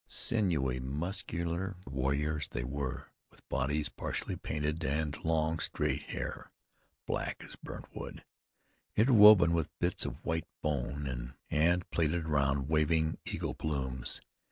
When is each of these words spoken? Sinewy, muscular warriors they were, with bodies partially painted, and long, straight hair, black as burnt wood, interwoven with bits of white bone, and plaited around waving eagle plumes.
Sinewy, 0.07 0.79
muscular 0.79 1.77
warriors 1.85 2.47
they 2.47 2.63
were, 2.63 3.11
with 3.29 3.47
bodies 3.49 3.87
partially 3.87 4.35
painted, 4.35 4.83
and 4.83 5.23
long, 5.23 5.59
straight 5.59 6.01
hair, 6.01 6.49
black 7.05 7.43
as 7.43 7.55
burnt 7.55 7.95
wood, 7.95 8.23
interwoven 8.95 9.53
with 9.53 9.69
bits 9.77 10.03
of 10.03 10.25
white 10.25 10.47
bone, 10.63 11.35
and 11.51 11.89
plaited 11.91 12.25
around 12.25 12.67
waving 12.67 13.19
eagle 13.27 13.53
plumes. 13.53 14.21